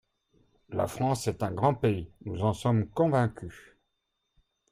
La 0.69 0.87
France 0.87 1.27
est 1.27 1.43
un 1.43 1.51
grand 1.51 1.75
pays, 1.75 2.09
nous 2.25 2.41
en 2.43 2.53
sommes 2.53 2.89
convaincus. 2.89 3.53